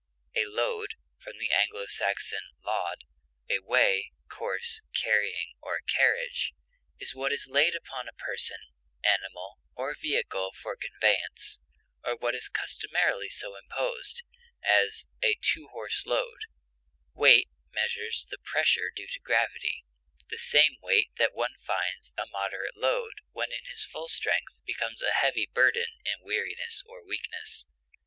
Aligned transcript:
A 0.35 0.45
load 0.47 0.95
(from 1.19 1.33
the 1.37 1.51
Anglo 1.51 1.85
Saxon 1.85 2.39
l[=a]d, 2.65 3.05
a 3.51 3.59
way, 3.59 4.11
course, 4.29 4.81
carrying, 4.99 5.53
or 5.61 5.79
carriage) 5.81 6.53
is 6.99 7.13
what 7.13 7.31
is 7.31 7.45
laid 7.47 7.75
upon 7.75 8.07
a 8.07 8.13
person, 8.13 8.57
animal, 9.03 9.59
or 9.75 9.93
vehicle 9.93 10.53
for 10.55 10.75
conveyance, 10.75 11.61
or 12.03 12.15
what 12.15 12.33
is 12.33 12.49
customarily 12.49 13.29
so 13.29 13.55
imposed; 13.55 14.23
as, 14.63 15.05
a 15.23 15.35
two 15.39 15.67
horse 15.71 16.03
load. 16.07 16.45
Weight 17.13 17.49
measures 17.71 18.25
the 18.31 18.39
pressure 18.39 18.89
due 18.89 19.05
to 19.05 19.19
gravity; 19.19 19.85
the 20.29 20.39
same 20.39 20.77
weight 20.81 21.11
that 21.19 21.35
one 21.35 21.59
finds 21.59 22.11
a 22.17 22.25
moderate 22.25 22.75
load 22.75 23.21
when 23.33 23.51
in 23.51 23.65
his 23.69 23.85
full 23.85 24.07
strength 24.07 24.61
becomes 24.65 25.03
a 25.03 25.11
heavy 25.11 25.45
burden 25.53 25.99
in 26.03 26.23
weariness 26.25 26.81
or 26.89 27.05
weakness. 27.05 27.67